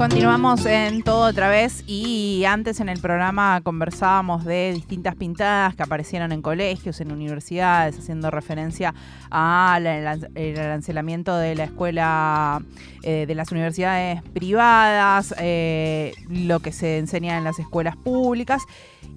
[0.00, 5.82] Continuamos en todo otra vez y antes en el programa conversábamos de distintas pintadas que
[5.82, 8.94] aparecieron en colegios, en universidades, haciendo referencia
[9.28, 12.62] al arancelamiento de la escuela,
[13.02, 18.62] eh, de las universidades privadas, eh, lo que se enseña en las escuelas públicas.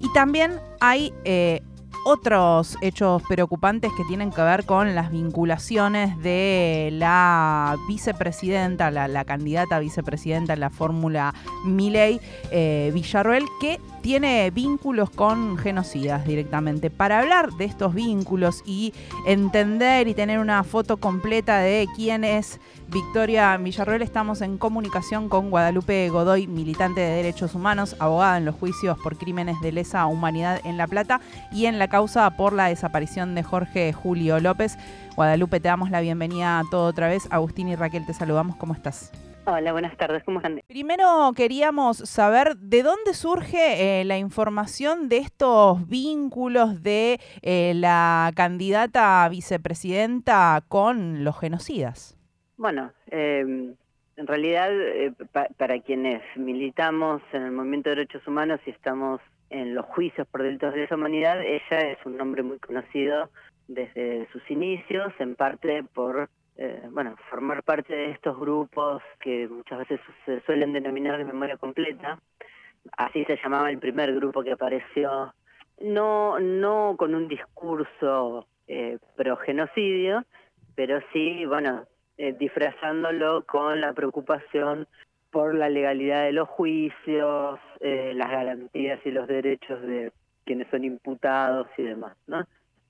[0.00, 1.62] Y también hay eh,
[2.04, 9.78] otros hechos preocupantes que tienen que ver con las vinculaciones de la vicepresidenta, la, candidata
[9.78, 11.34] vicepresidenta en la fórmula
[11.64, 12.20] Miley
[12.50, 16.90] eh, Villarroel, que tiene vínculos con genocidas directamente.
[16.90, 18.92] Para hablar de estos vínculos y
[19.26, 25.48] entender y tener una foto completa de quién es Victoria Villarroel, estamos en comunicación con
[25.48, 30.60] Guadalupe Godoy, militante de derechos humanos, abogada en los juicios por crímenes de lesa humanidad
[30.64, 34.76] en La Plata y en la causa por la desaparición de Jorge Julio López.
[35.16, 37.26] Guadalupe, te damos la bienvenida a todo otra vez.
[37.30, 38.56] Agustín y Raquel, te saludamos.
[38.56, 39.12] ¿Cómo estás?
[39.46, 40.62] Hola, buenas tardes, ¿cómo están?
[40.68, 48.32] Primero queríamos saber de dónde surge eh, la información de estos vínculos de eh, la
[48.34, 52.16] candidata vicepresidenta con los genocidas.
[52.56, 53.74] Bueno, em,
[54.16, 55.12] en realidad, eh,
[55.58, 59.20] para quienes militamos en el movimiento de derechos humanos y estamos
[59.50, 63.28] en los juicios por delitos de lesa humanidad, ella es un nombre muy conocido
[63.68, 69.80] desde sus inicios, en parte por eh, bueno, formar parte de estos grupos que muchas
[69.80, 72.18] veces se suelen denominar de memoria completa.
[72.96, 75.34] Así se llamaba el primer grupo que apareció,
[75.80, 80.24] no, no con un discurso eh, pro genocidio,
[80.74, 84.86] pero sí, bueno, eh, disfrazándolo con la preocupación
[85.30, 90.12] por la legalidad de los juicios, eh, las garantías y los derechos de
[90.44, 92.46] quienes son imputados y demás, ¿no?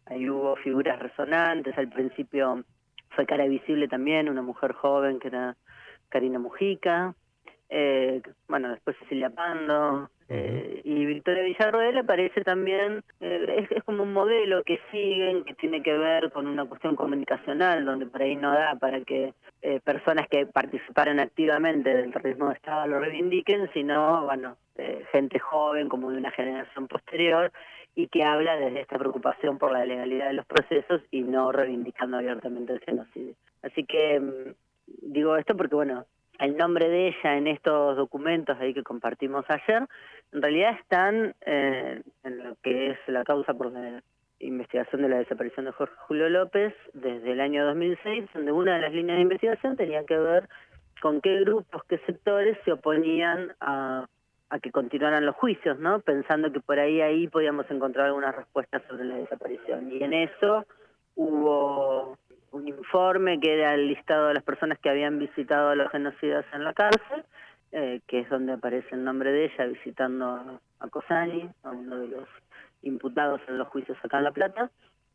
[0.06, 2.62] Ahí hubo figuras resonantes, al principio
[3.10, 5.56] fue cara visible también, una mujer joven que era
[6.08, 7.14] Karina Mujica,
[7.68, 14.12] eh, bueno, después Cecilia Pando, eh, y Victoria Villarroel aparece también, eh, es, como un
[14.12, 18.52] modelo que siguen, que tiene que ver con una cuestión comunicacional, donde por ahí no
[18.52, 24.24] da para que eh, personas que participaron activamente del terrorismo de Estado lo reivindiquen, sino,
[24.24, 24.56] bueno,
[25.12, 27.52] gente joven como de una generación posterior
[27.94, 32.16] y que habla desde esta preocupación por la legalidad de los procesos y no reivindicando
[32.16, 33.34] abiertamente el genocidio.
[33.62, 36.06] Así que mm, digo esto porque, bueno,
[36.38, 39.86] el nombre de ella en estos documentos ahí que compartimos ayer,
[40.32, 43.72] en realidad están eh, en lo que es la causa por
[44.40, 48.82] investigación de la desaparición de Jorge Julio López desde el año 2006, donde una de
[48.82, 50.48] las líneas de investigación tenía que ver
[51.00, 54.06] con qué grupos, qué sectores se oponían a
[54.50, 56.00] a que continuaran los juicios, ¿no?
[56.00, 59.90] Pensando que por ahí ahí podíamos encontrar algunas respuestas sobre la desaparición.
[59.90, 60.64] Y en eso
[61.16, 62.16] hubo
[62.54, 66.44] un informe que era el listado de las personas que habían visitado a los genocidas
[66.52, 67.24] en la cárcel,
[67.72, 72.08] eh, que es donde aparece el nombre de ella visitando a Cosani, a uno de
[72.08, 72.28] los
[72.82, 74.70] imputados en los juicios acá en La Plata.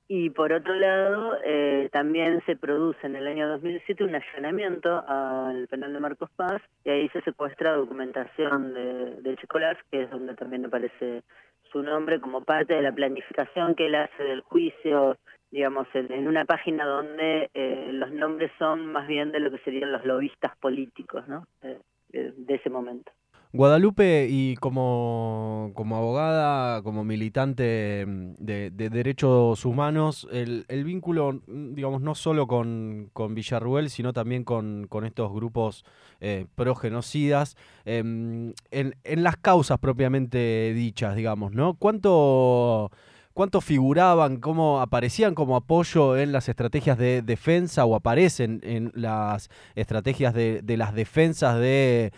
[0.10, 5.68] Y por otro lado, eh, también se produce en el año 2007 un allanamiento al
[5.68, 10.34] penal de Marcos Paz y ahí se secuestra documentación de, de Checolás, que es donde
[10.34, 11.24] también aparece
[11.72, 15.18] su nombre como parte de la planificación que él hace del juicio,
[15.52, 19.92] digamos, en, una página donde eh, los nombres son más bien de lo que serían
[19.92, 21.46] los lobistas políticos, ¿no?
[22.12, 23.12] de ese momento.
[23.52, 31.74] Guadalupe, y como, como abogada, como militante mm, de, derechos humanos, el, el, vínculo, mm,
[31.74, 35.84] digamos, no solo con, con Villarruel, sino también con, con estos grupos
[36.22, 41.74] eh, progenocidas, em, en, en las causas propiamente dichas, digamos, ¿no?
[41.74, 42.92] ¿Cuánto
[43.40, 49.50] cuánto figuraban, cómo aparecían como apoyo en las estrategias de defensa o aparecen en las
[49.76, 52.12] estrategias de, las defensas de,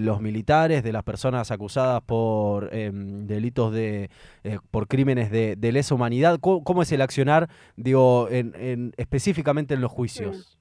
[0.00, 4.10] los militares, de las personas acusadas por em, delitos de,
[4.44, 6.38] eh, por crímenes de, lesa humanidad.
[6.38, 10.56] ¿Cómo, es el accionar, digo, en, específicamente en los juicios?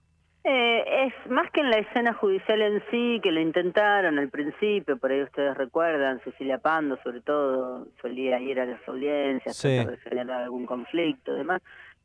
[1.29, 5.23] Más que en la escena judicial en sí, que lo intentaron al principio, por ahí
[5.23, 9.69] ustedes recuerdan, Cecilia Pando sobre todo solía ir a las audiencias, sí.
[9.69, 11.61] de generar algún conflicto, demás.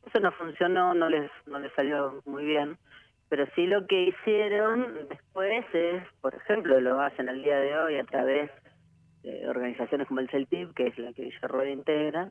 [0.07, 2.79] Eso no funcionó, no les, no les salió muy bien,
[3.29, 7.99] pero sí lo que hicieron después es, por ejemplo, lo hacen al día de hoy
[7.99, 8.51] a través
[9.49, 12.31] organizaciones como el CELTIP, que es la que Villarroel integra,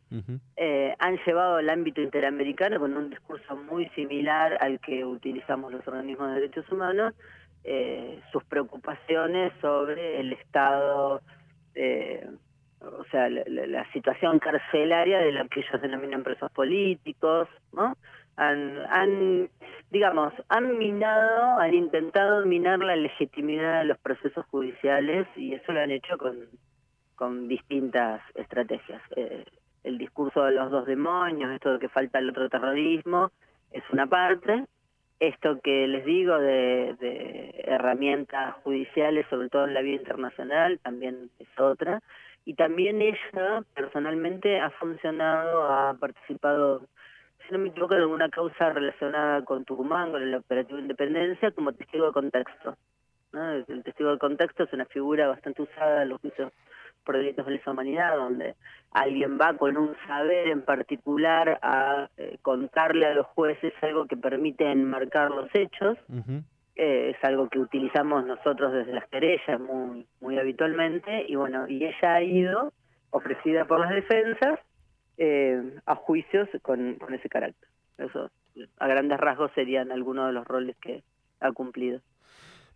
[0.56, 5.88] eh, han llevado al ámbito interamericano con un discurso muy similar al que utilizamos los
[5.88, 7.14] organismos de derechos humanos,
[7.64, 11.22] eh, sus preocupaciones sobre el estado,
[11.76, 12.26] eh,
[12.80, 17.98] o sea, la, situación carcelaria de lo que ellos denominan presos políticos, ¿no?
[18.38, 19.50] Han, han
[19.90, 25.82] digamos, han minado, han intentado minar la legitimidad de los procesos judiciales y eso lo
[25.82, 26.38] han hecho con,
[27.18, 29.02] con distintas estrategias.
[29.18, 29.44] Eh,
[29.84, 33.32] el discurso de los dos demonios, esto de que falta el otro terrorismo,
[33.72, 34.66] es una parte.
[35.20, 41.30] Esto que les digo de, de herramientas judiciales, sobre todo en la vía internacional, también
[41.40, 42.02] es otra.
[42.46, 46.88] Y también ella, personalmente, ha funcionado, ha participado
[47.48, 51.52] si no me equivoco, en alguna causa relacionada con Tucumán, con el operativo de Independencia,
[51.52, 52.76] como testigo de contexto.
[53.34, 56.52] El testigo de contexto es una figura bastante usada en los juicios
[57.08, 58.56] por delitos de lesa humanidad, donde
[58.92, 64.18] alguien va con un saber en particular a eh, contarle a los jueces algo que
[64.18, 65.98] permite enmarcar los hechos.
[66.76, 71.26] Eh, es algo que utilizamos nosotros desde las querellas muy, muy habitualmente.
[71.30, 72.74] Y bueno, y ella ha ido,
[73.12, 74.60] ofrecida por las defensas,
[75.18, 77.70] eh, a juicios con, con ese carácter.
[77.98, 78.30] Eso,
[78.80, 81.04] a grandes rasgos, serían algunos de los roles que
[81.40, 82.02] ha cumplido.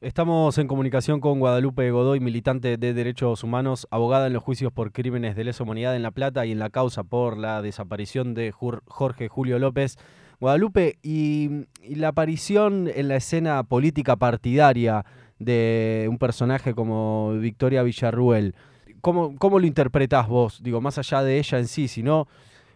[0.02, 4.92] Estamos en comunicación con Guadalupe Godoy, militante de derechos humanos, abogada en los juicios por
[4.92, 8.52] crímenes de lesa humanidad en La Plata y en la causa por la desaparición de
[8.52, 10.00] Jorge Julio López.
[10.40, 15.06] Guadalupe, y, y, la aparición en la escena política partidaria
[15.38, 18.56] de un personaje como Victoria Villarruel,
[19.02, 20.64] ¿cómo, ¿cómo, lo interpretás vos?
[20.64, 22.28] Digo, más allá de ella en sí, sino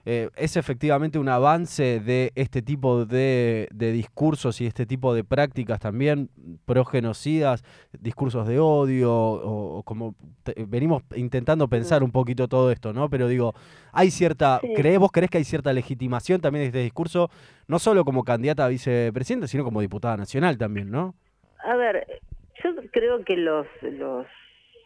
[0.08, 5.80] eh, es efectivamente un avance de este tipo de, discursos y este tipo de prácticas
[5.80, 6.30] también
[6.66, 7.64] progenocidas,
[8.00, 10.14] discursos de odio, o, como
[10.68, 13.10] venimos intentando pensar un poquito todo esto, ¿no?
[13.10, 13.56] Pero digo,
[13.92, 17.32] hay cierta, ¿crees, vos crees que hay cierta legitimación también de este discurso,
[17.68, 21.16] no solo como candidata a vicepresidenta, sino como diputada nacional también, ¿no?
[21.64, 22.22] A ver,
[22.64, 24.28] yo creo que los, los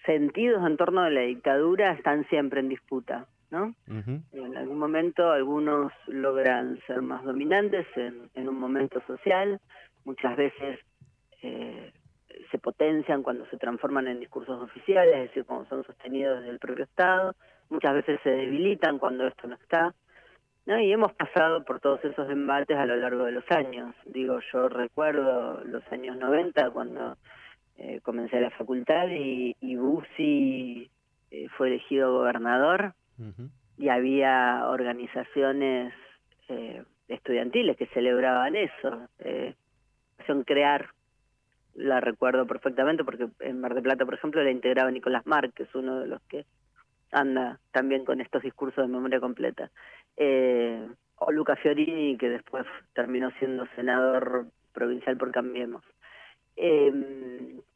[0.06, 3.74] sentidos en torno a la dictadura están siempre en disputa, ¿no?
[3.88, 9.60] En algún momento algunos logran ser más dominantes en, un momento social,
[10.06, 10.80] muchas veces
[11.42, 11.92] eh,
[12.52, 16.60] se potencian cuando se transforman en discursos oficiales, es decir, cuando son sostenidos desde el
[16.60, 17.36] propio Estado,
[17.70, 19.94] muchas veces se debilitan cuando esto no está.
[20.66, 20.80] ¿no?
[20.80, 23.96] Y hemos pasado por todos esos embates a lo largo de los años.
[24.06, 27.18] Digo, yo recuerdo los años 90 cuando
[27.78, 30.92] eh, comencé la facultad y, y Bussi
[31.32, 32.94] eh, fue elegido gobernador
[33.78, 35.94] y había organizaciones
[36.48, 39.08] eh, estudiantiles que celebraban eso.
[39.20, 39.56] Eh,
[40.46, 40.90] crear,
[41.74, 46.00] la recuerdo perfectamente porque en Mar de Plata, por ejemplo, la integraba Nicolás Márquez, uno
[46.00, 46.46] de los que
[47.12, 49.72] anda también con estos discursos de memoria completa.
[50.18, 55.84] Eh, o Luca Fiorini, que después terminó siendo senador provincial por Cambiemos.
[56.62, 56.92] Eh,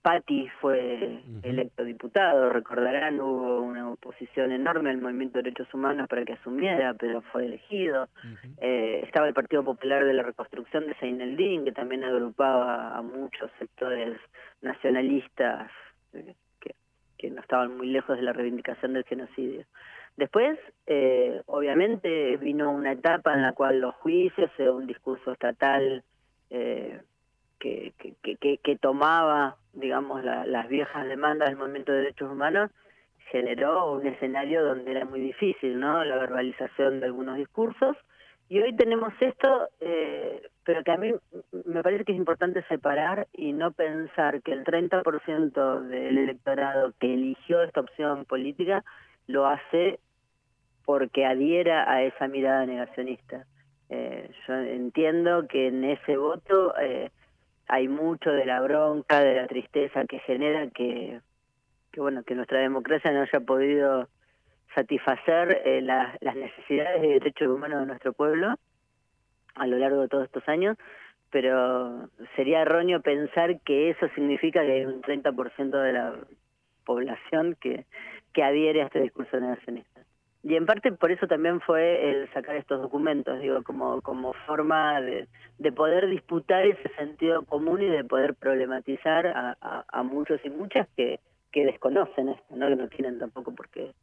[0.01, 6.25] Patti fue electo diputado, recordarán, hubo una oposición enorme al movimiento de derechos humanos para
[6.25, 8.09] que asumiera, pero fue elegido.
[8.57, 13.49] eh, estaba el Partido Popular de la Reconstrucción de Seineldín, que también agrupaba a muchos
[13.57, 14.19] sectores
[14.61, 15.71] nacionalistas
[16.11, 16.75] eh, que,
[17.17, 19.63] que no estaban muy lejos de la reivindicación del genocidio.
[20.17, 26.03] Después, eh, obviamente, vino una etapa en la cual los juicios, un discurso estatal,
[27.63, 32.71] eh, que, que, tomaba, digamos, las viejas demandas del movimiento de derechos humanos,
[33.31, 36.03] generó un escenario donde era muy difícil, ¿no?
[36.03, 37.97] La verbalización de algunos discursos.
[38.49, 41.11] Y hoy tenemos esto, eh, pero que a mí
[41.65, 47.13] me parece que es importante separar y no pensar que el 30% del electorado que
[47.13, 48.83] eligió esta opción política
[49.27, 49.99] lo hace
[50.85, 53.45] porque adhiera a esa mirada negacionista.
[53.89, 57.09] Eh, yo entiendo que en ese voto eh,
[57.67, 61.19] hay mucho de la bronca, de la tristeza que genera que,
[61.91, 64.07] que bueno, que nuestra democracia no haya podido
[64.75, 68.55] satisfacer eh, las necesidades de derechos humanos de nuestro pueblo
[69.55, 70.77] a lo largo de todos estos años,
[71.29, 76.15] pero sería erróneo pensar que eso significa que hay un 30% de la
[76.85, 77.85] población que,
[78.33, 79.92] que adhiere a este discurso negacionista.
[80.43, 84.99] Y en parte por eso también fue el sacar estos documentos, digo, como, como forma
[84.99, 90.49] de, de poder disputar ese sentido común y de poder problematizar a, a, muchos y
[90.49, 92.67] muchas que, que desconocen esto, ¿no?
[92.67, 93.93] que no tienen tampoco por qué,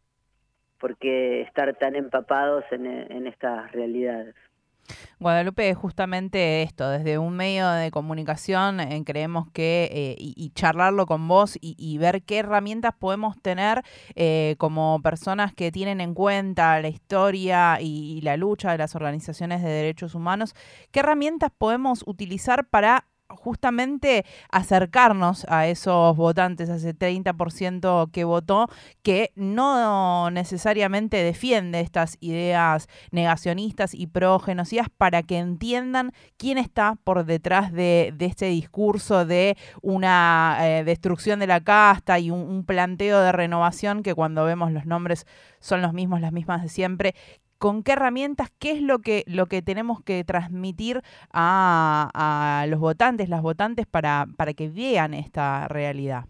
[0.78, 4.34] por qué estar tan empapados en, en estas realidades.
[5.20, 11.28] Guadalupe, justamente esto, desde un medio de comunicación eh, creemos que, eh, y, charlarlo con
[11.28, 13.82] vos y, ver qué herramientas podemos tener
[14.14, 19.62] eh, como personas que tienen en cuenta la historia y, la lucha de las organizaciones
[19.62, 20.54] de derechos humanos,
[20.90, 23.04] qué herramientas podemos utilizar para
[23.36, 28.68] justamente acercarnos a esos votantes, a ese 30% que votó,
[29.02, 37.24] que no necesariamente defiende estas ideas negacionistas y pro-genocidas para que entiendan quién está por
[37.24, 43.32] detrás de, este discurso de una eh, destrucción de la casta y un planteo de
[43.32, 45.26] renovación que cuando vemos los nombres
[45.60, 47.14] son los mismos, las mismas de siempre,
[47.60, 53.28] con qué herramientas, qué es lo que, lo que tenemos que transmitir a, los votantes,
[53.28, 56.24] las votantes, para, para que vean esta realidad.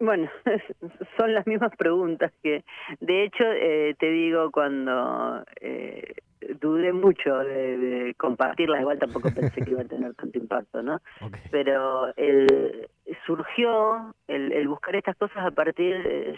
[0.00, 0.28] Bueno,
[1.18, 2.64] son las mismas preguntas que,
[3.00, 6.14] de hecho, eh, te digo, cuando eh,
[6.60, 11.00] dudé mucho de, compartirlas, igual tampoco pensé que iba a tener tanto impacto, ¿no?
[11.52, 12.88] Pero el,
[13.24, 15.94] surgió el, el, buscar estas cosas a partir,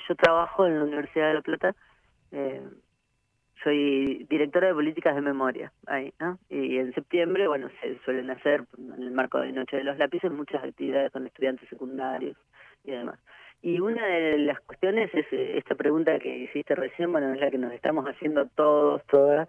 [0.06, 1.74] yo trabajo en la Universidad de La Plata,
[2.32, 2.62] eh,
[3.62, 6.38] soy directora de políticas de memoria ahí, ¿no?
[6.48, 10.30] Y en septiembre, bueno, se suelen hacer en el marco de Noche de los Lápices
[10.30, 12.36] muchas actividades con estudiantes secundarios
[12.84, 13.18] y demás.
[13.62, 17.50] Y una de las cuestiones es eh, esta pregunta que hiciste recién, bueno, es la
[17.50, 19.48] que nos estamos haciendo todos, todas,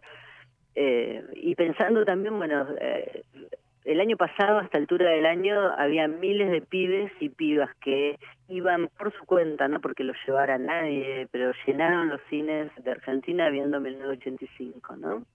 [0.75, 3.23] eh, y pensando también, bueno, eh,
[3.85, 8.17] el año pasado, a esta altura del año, había miles de pibes y pibas que
[8.47, 13.49] iban por su cuenta, no porque los llevara nadie, pero llenaron los cines de Argentina
[13.49, 15.25] viendo 1985, ¿no?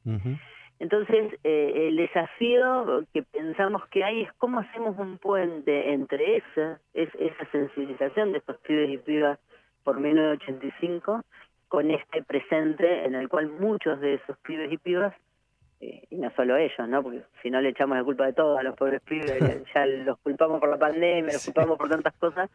[0.80, 6.80] Entonces, eh, el desafío que pensamos que hay es cómo hacemos un puente entre esa,
[6.94, 9.38] es, esa sensibilización de estos pibes y pibas
[9.82, 11.24] por 1985
[11.66, 15.14] con este presente en el cual muchos de esos pibes y pibas
[15.80, 17.02] eh, y no solo ellos, ¿no?
[17.02, 19.38] Porque si no le echamos la culpa de todo a los pobres pibes,
[19.74, 22.50] ya los culpamos por la pandemia, los culpamos por tantas cosas,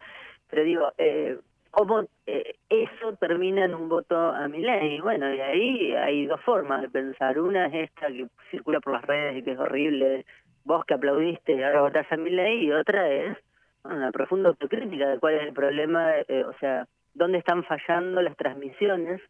[0.50, 1.38] pero digo, eh,
[1.72, 5.00] ¿cómo eh, eso termina en un voto a mi ley?
[5.00, 7.39] Bueno, y ahí hay dos formas de pensar.
[7.39, 10.25] Una es esta que circula por las redes y que es horrible,
[10.65, 13.38] vos que aplaudiste y ahora votás a mi ley, y otra es
[13.84, 18.36] una profunda autocrítica de cuál es el problema, eh, o sea, dónde están fallando las
[18.36, 19.22] transmisiones,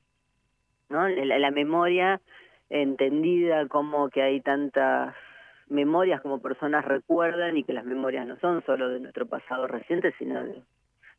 [0.90, 1.08] ¿no?
[1.08, 2.20] La, la memoria
[2.82, 5.16] entendida como que hay tantas
[5.70, 10.12] memorias como personas recuerdan y que las memorias no son solo de nuestro pasado reciente,
[10.18, 10.64] sino de,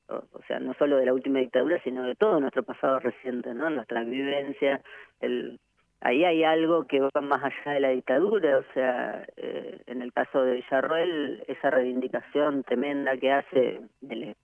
[0.08, 3.70] o, sea, no solo de la última dictadura, sino de todo nuestro pasado reciente, ¿no?
[3.70, 4.80] Nuestra vivencia,
[5.20, 5.60] el,
[6.00, 10.12] ahí hay algo que va más allá de la dictadura, o sea, eh, en el
[10.12, 14.34] caso de Villarroel, esa reivindicación tremenda que hace del,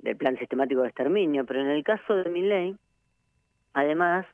[0.00, 2.76] del plan sistemático de exterminio, pero en el caso de Milley,
[3.72, 4.26] además,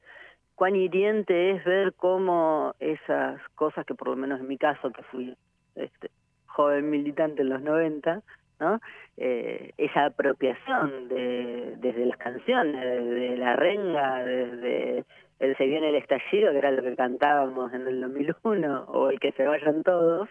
[0.61, 5.02] cuán hiriente es ver cómo esas cosas que por lo menos en mi caso, que
[5.05, 5.35] fui
[5.75, 6.11] este,
[6.45, 8.21] joven militante en los 90,
[8.61, 8.79] ¿no?
[9.17, 15.07] Eh, esa apropiación de, desde las canciones, desde la renga, desde
[15.38, 19.19] el Se viene el estallido, que era lo que cantábamos en el 2001, o el
[19.19, 20.29] que se vayan todos,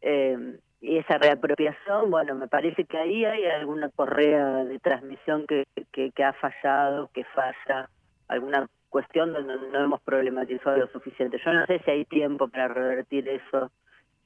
[0.00, 5.64] eh, y esa reapropiación, bueno, me parece que ahí hay alguna correa de transmisión que,
[5.92, 7.90] que, que ha fallado, que falla,
[8.28, 11.40] alguna cuestión donde no hemos problematizado lo suficiente.
[11.44, 13.72] Yo no sé si hay tiempo para revertir eso,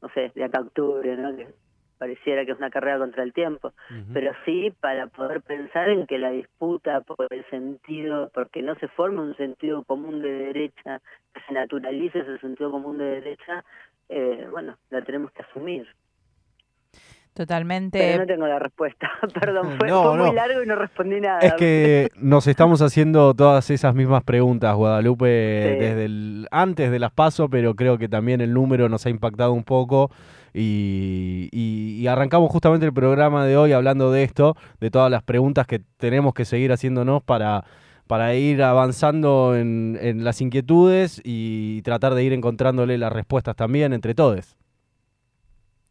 [0.02, 1.34] no sé, de acá a octubre, ¿no?
[1.34, 1.48] Que
[1.96, 3.72] pareciera que es una carrera contra el tiempo,
[4.12, 8.88] pero sí para poder pensar en que la disputa por el sentido, porque no se
[8.88, 11.00] forme un sentido común de derecha,
[11.32, 13.64] que se naturalice ese sentido común de derecha,
[14.10, 15.88] eh, bueno, la tenemos que asumir.
[17.38, 18.00] Totalmente.
[18.00, 19.08] Pero no tengo la respuesta,
[19.40, 21.38] perdón, fue, muy largo y no respondí nada.
[21.38, 27.12] Es que nos estamos haciendo todas esas mismas preguntas, Guadalupe, desde el, antes de las
[27.12, 30.10] pasos, pero creo que también el número nos ha impactado un poco.
[30.52, 35.80] Y, arrancamos justamente el programa de hoy hablando de esto, de todas las preguntas que
[35.96, 37.62] tenemos que seguir haciéndonos para,
[38.08, 43.92] para ir avanzando en, en las inquietudes y tratar de ir encontrándole las respuestas también
[43.92, 44.56] entre todos.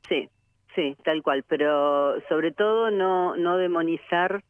[0.10, 0.30] Sí,
[0.78, 4.44] Sí, tal cual, pero sobre todo no, no demonizar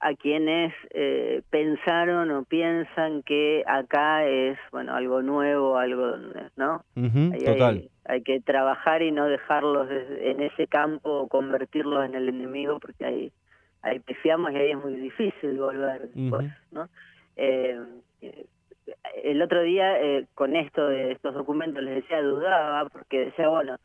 [0.00, 6.14] a quienes eh, pensaron o piensan que acá es bueno algo nuevo, algo,
[6.56, 6.84] ¿no?
[7.42, 7.88] total.
[8.04, 13.06] Hay, que trabajar y no dejarlos en ese campo o convertirlos en el enemigo porque
[13.06, 13.32] ahí,
[13.80, 16.10] ahí pifiamos y ahí es muy difícil volver
[16.70, 16.86] ¿no?
[17.36, 17.80] Eh,
[19.22, 23.76] el otro día eh, con esto de estos documentos les decía dudaba porque decía bueno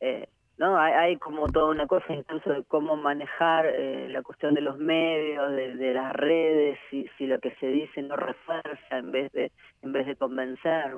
[0.00, 0.28] eh,
[0.62, 0.78] ¿no?
[0.78, 5.50] Hay, como toda una cosa incluso de cómo manejar eh, la cuestión de los medios,
[5.50, 9.50] de, las redes, si, si lo que se dice no refuerza en vez de
[9.82, 10.94] en vez de convencer,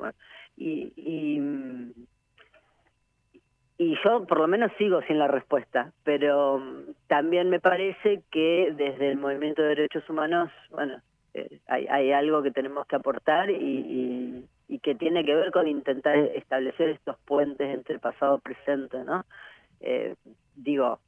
[0.59, 1.40] y, y,
[3.78, 6.62] y yo por lo menos sigo sin la respuesta, pero
[7.06, 11.00] también me parece que desde el movimiento de derechos humanos, bueno,
[11.33, 15.66] eh, hay, hay algo que tenemos que aportar y, y, que tiene que ver con
[15.66, 19.25] intentar establecer estos puentes entre pasado y presente, ¿no?
[19.84, 20.14] Eh,
[20.56, 20.98] digo,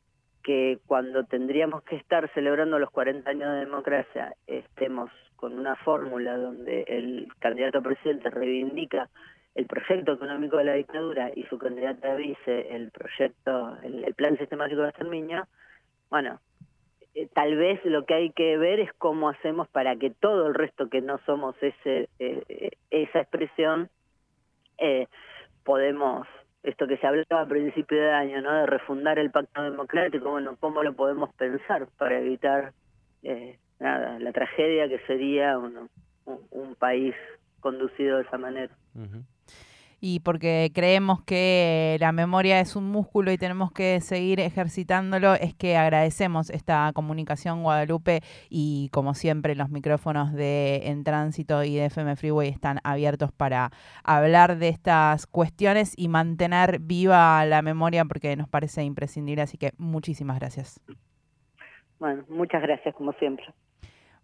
[0.43, 6.37] que cuando tendríamos que estar celebrando los 40 años de democracia, estemos con una fórmula
[6.37, 9.09] donde el candidato a presidente reivindica
[9.55, 14.83] el proyecto económico de la dictadura y su candidata vice el proyecto, el, plan sistemático
[14.83, 15.49] de exterminio,
[16.11, 16.39] bueno,
[17.15, 20.55] eh, tal vez lo que hay que ver es cómo hacemos para que todo el
[20.55, 23.89] resto que no somos ese eh, esa expresión
[24.79, 25.07] eh,
[25.65, 26.27] podemos
[26.67, 28.53] esto que se hablaba a principio de año, ¿no?
[28.53, 32.73] De refundar el pacto democrático, bueno, ¿cómo lo podemos pensar para evitar
[33.23, 35.89] eh, nada, la tragedia que sería un,
[36.25, 37.15] un, país
[37.61, 38.75] conducido de esa manera?
[40.01, 45.55] Y porque creemos que la memoria es un músculo y tenemos que seguir ejercitándolo, es
[45.55, 51.87] que agradecemos esta comunicación Guadalupe y como siempre los micrófonos de En Tránsito y de
[51.87, 53.71] FM Freeway están abiertos para
[54.05, 59.73] hablar de estas cuestiones y mantener viva la memoria porque nos parece imprescindible, así que
[59.79, 60.81] muchísimas gracias.
[61.99, 63.47] Bueno, muchas gracias como siempre.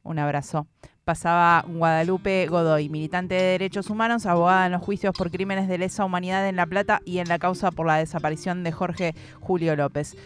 [0.02, 0.66] Un abrazo.
[1.04, 6.04] Pasaba Guadalupe Godoy, militante de derechos humanos, abogada en los juicios por crímenes de lesa
[6.04, 10.16] humanidad en La Plata y en la causa por la desaparición de Jorge Julio López.